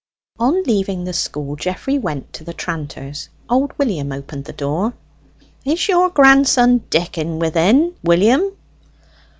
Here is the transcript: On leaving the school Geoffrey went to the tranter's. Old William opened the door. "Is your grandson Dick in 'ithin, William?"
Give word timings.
On 0.39 0.63
leaving 0.63 1.03
the 1.03 1.13
school 1.13 1.55
Geoffrey 1.55 1.99
went 1.99 2.33
to 2.33 2.43
the 2.43 2.55
tranter's. 2.55 3.29
Old 3.47 3.77
William 3.77 4.11
opened 4.11 4.45
the 4.45 4.51
door. 4.51 4.95
"Is 5.63 5.87
your 5.87 6.09
grandson 6.09 6.79
Dick 6.89 7.19
in 7.19 7.37
'ithin, 7.39 7.95
William?" 8.03 8.51